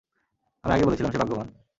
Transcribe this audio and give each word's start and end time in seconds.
আমি 0.63 0.71
আগেই 0.73 0.87
বলেছিলাম, 0.87 1.11
সে 1.11 1.17
ভাগ্যবান। 1.17 1.47